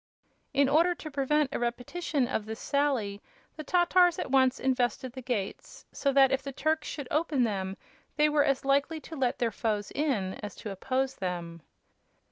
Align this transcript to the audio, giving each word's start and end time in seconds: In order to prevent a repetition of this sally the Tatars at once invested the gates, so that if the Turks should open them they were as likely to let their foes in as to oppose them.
In 0.51 0.67
order 0.67 0.95
to 0.95 1.11
prevent 1.11 1.53
a 1.53 1.59
repetition 1.59 2.27
of 2.27 2.47
this 2.47 2.59
sally 2.59 3.21
the 3.55 3.63
Tatars 3.63 4.17
at 4.17 4.31
once 4.31 4.59
invested 4.59 5.13
the 5.13 5.21
gates, 5.21 5.85
so 5.91 6.11
that 6.11 6.31
if 6.31 6.41
the 6.41 6.51
Turks 6.51 6.87
should 6.87 7.07
open 7.11 7.43
them 7.43 7.77
they 8.15 8.27
were 8.27 8.43
as 8.43 8.65
likely 8.65 8.99
to 9.01 9.15
let 9.15 9.37
their 9.37 9.51
foes 9.51 9.91
in 9.91 10.39
as 10.41 10.55
to 10.55 10.71
oppose 10.71 11.17
them. 11.17 11.61